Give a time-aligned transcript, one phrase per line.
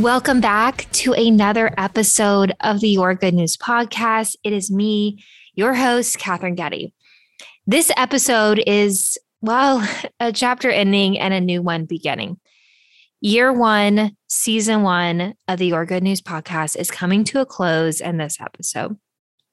[0.00, 4.34] Welcome back to another episode of the Your Good News podcast.
[4.42, 5.22] It is me,
[5.54, 6.92] your host, Katherine Getty.
[7.64, 9.88] This episode is, well,
[10.20, 12.40] a chapter ending and a new one beginning.
[13.20, 18.00] Year one, season one of the Your Good News podcast is coming to a close
[18.00, 18.98] in this episode.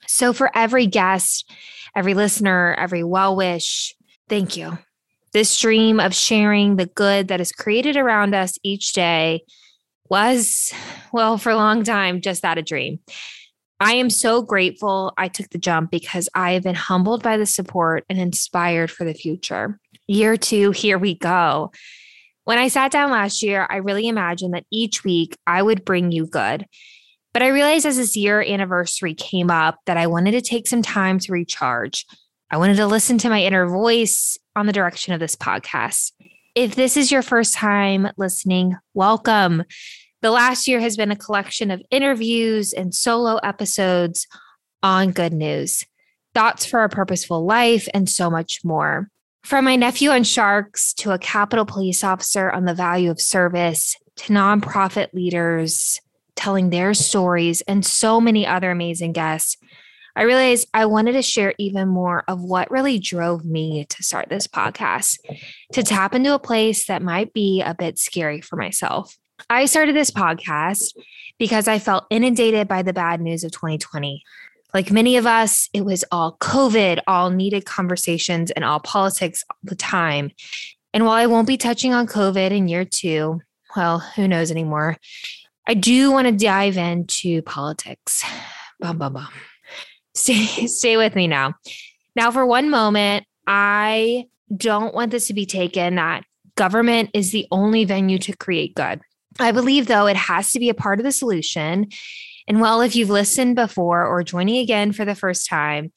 [0.07, 1.47] So, for every guest,
[1.95, 3.93] every listener, every well wish,
[4.27, 4.79] thank you.
[5.33, 9.43] This dream of sharing the good that is created around us each day
[10.11, 10.73] was,
[11.13, 12.99] well, for a long time, just that a dream.
[13.79, 17.45] I am so grateful I took the jump because I have been humbled by the
[17.45, 19.79] support and inspired for the future.
[20.07, 21.71] Year two, here we go.
[22.43, 26.11] When I sat down last year, I really imagined that each week I would bring
[26.11, 26.65] you good.
[27.33, 30.81] But I realized as this year anniversary came up that I wanted to take some
[30.81, 32.05] time to recharge.
[32.51, 36.11] I wanted to listen to my inner voice on the direction of this podcast.
[36.53, 39.63] If this is your first time listening, welcome.
[40.21, 44.27] The last year has been a collection of interviews and solo episodes
[44.83, 45.83] on good news,
[46.35, 49.09] thoughts for a purposeful life, and so much more.
[49.43, 53.95] From my nephew on sharks to a Capitol police officer on the value of service
[54.17, 55.99] to nonprofit leaders
[56.35, 59.57] telling their stories and so many other amazing guests,
[60.15, 64.29] I realized I wanted to share even more of what really drove me to start
[64.29, 65.17] this podcast,
[65.73, 69.17] to tap into a place that might be a bit scary for myself.
[69.49, 70.95] I started this podcast
[71.37, 74.23] because I felt inundated by the bad news of 2020.
[74.73, 79.57] Like many of us, it was all COVID, all needed conversations, and all politics all
[79.63, 80.31] the time.
[80.93, 83.41] And while I won't be touching on COVID in year two,
[83.75, 84.97] well, who knows anymore?
[85.67, 88.23] I do want to dive into politics.
[88.79, 89.29] Bum, bum, bum.
[90.13, 91.55] Stay, stay with me now.
[92.15, 96.23] Now, for one moment, I don't want this to be taken that
[96.55, 99.01] government is the only venue to create good.
[99.39, 101.87] I believe, though, it has to be a part of the solution.
[102.47, 105.91] And well, if you've listened before or joining again for the first time,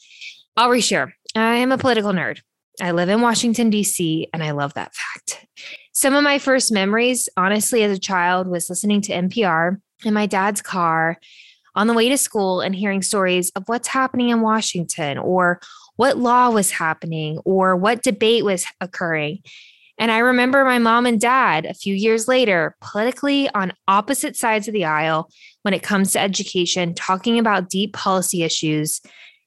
[0.57, 1.13] I'll reshare.
[1.35, 2.41] I am a political nerd.
[2.81, 5.47] I live in Washington, D.C., and I love that fact.
[5.93, 10.27] Some of my first memories, honestly, as a child, was listening to NPR in my
[10.27, 11.19] dad's car
[11.77, 15.61] on the way to school and hearing stories of what's happening in Washington or
[15.97, 19.41] what law was happening or what debate was occurring.
[19.99, 24.67] And I remember my mom and dad a few years later, politically on opposite sides
[24.67, 25.31] of the aisle
[25.63, 29.01] when it comes to education, talking about deep policy issues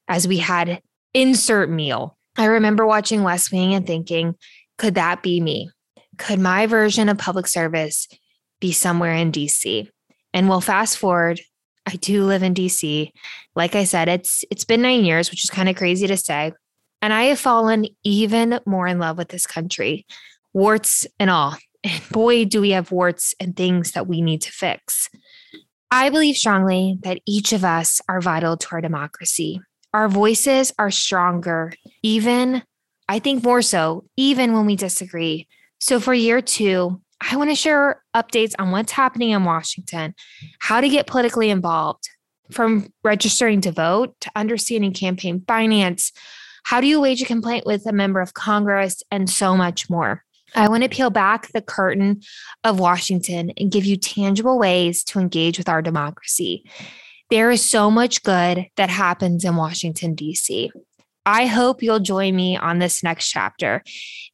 [0.08, 0.80] as we had
[1.12, 2.16] insert meal.
[2.36, 4.36] I remember watching West Wing and thinking,
[4.78, 5.70] could that be me?
[6.16, 8.08] Could my version of public service
[8.60, 9.88] be somewhere in DC?
[10.32, 11.40] And we'll fast forward.
[11.86, 13.10] I do live in DC.
[13.54, 16.52] Like I said, it's it's been 9 years, which is kind of crazy to say.
[17.00, 20.06] And I have fallen even more in love with this country
[20.52, 21.56] warts and all.
[21.84, 25.08] And boy, do we have warts and things that we need to fix.
[25.90, 29.60] I believe strongly that each of us are vital to our democracy.
[29.94, 31.72] Our voices are stronger,
[32.02, 32.62] even,
[33.08, 35.48] I think more so, even when we disagree.
[35.80, 40.14] So for year two, I want to share updates on what's happening in Washington,
[40.60, 42.08] how to get politically involved,
[42.50, 46.12] from registering to vote to understanding campaign finance.
[46.64, 50.24] How do you wage a complaint with a member of Congress and so much more?
[50.54, 52.22] I want to peel back the curtain
[52.64, 56.64] of Washington and give you tangible ways to engage with our democracy.
[57.30, 60.70] There is so much good that happens in Washington, D.C.
[61.26, 63.82] I hope you'll join me on this next chapter.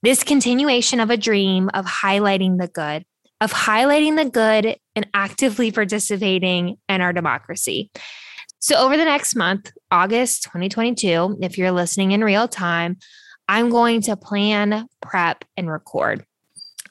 [0.02, 3.04] This continuation of a dream of highlighting the good,
[3.40, 7.90] of highlighting the good and actively participating in our democracy.
[8.60, 12.98] So, over the next month, August 2022, if you're listening in real time,
[13.48, 16.24] I'm going to plan, prep, and record.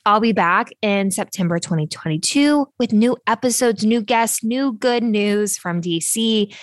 [0.06, 5.80] I'll be back in September 2022 with new episodes, new guests, new good news from
[5.82, 6.54] DC.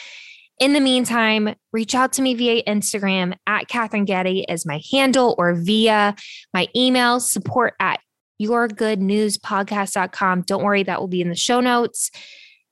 [0.58, 5.34] In the meantime, reach out to me via Instagram at Katherine Getty is my handle
[5.38, 6.14] or via
[6.52, 8.00] my email support at
[8.42, 10.42] yourgoodnewspodcast.com.
[10.42, 12.10] Don't worry, that will be in the show notes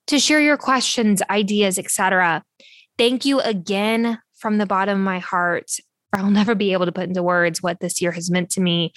[0.06, 2.43] to share your questions, ideas, etc.
[2.99, 5.70] Thank you again from the bottom of my heart
[6.12, 8.93] I'll never be able to put into words what this year has meant to me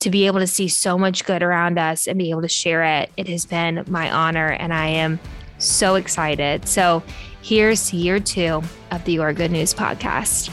[0.00, 2.84] to be able to see so much good around us and be able to share
[2.84, 3.10] it.
[3.16, 5.18] It has been my honor, and I am
[5.58, 6.68] so excited.
[6.68, 7.02] So,
[7.42, 10.52] here's year two of the Your Good News podcast.